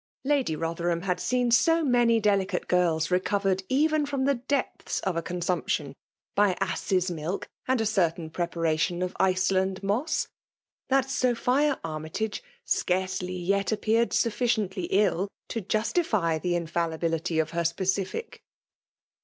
[0.23, 5.21] Lady Botherham had seen so maaoj delicate girls recorered eren from ihe depths cf a
[5.21, 5.93] consumption
[6.33, 10.25] by asses* milk» and a eoartain preparation of lodand ino0s»
[10.89, 18.39] that Sophia Armytage seaic^y yet appeared snffieieiidy ill to justify the in£Edlilnlity of her speeifie